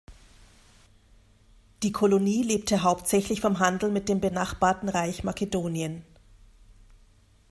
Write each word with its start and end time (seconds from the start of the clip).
Die 1.83 1.91
Kolonie 1.91 2.41
lebte 2.41 2.81
hauptsächlich 2.81 3.39
vom 3.39 3.59
Handel 3.59 3.91
mit 3.91 4.09
dem 4.09 4.19
benachbarten 4.19 4.89
Reich 4.89 5.23
Makedonien. 5.23 6.03